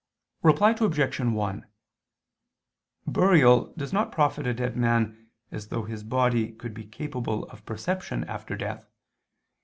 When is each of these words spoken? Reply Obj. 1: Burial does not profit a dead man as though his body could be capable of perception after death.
Reply 0.41 0.71
Obj. 0.71 1.19
1: 1.19 1.65
Burial 3.05 3.71
does 3.77 3.93
not 3.93 4.11
profit 4.11 4.47
a 4.47 4.53
dead 4.55 4.75
man 4.75 5.29
as 5.51 5.67
though 5.67 5.83
his 5.83 6.03
body 6.03 6.53
could 6.53 6.73
be 6.73 6.85
capable 6.87 7.43
of 7.49 7.67
perception 7.67 8.23
after 8.23 8.57
death. 8.57 8.89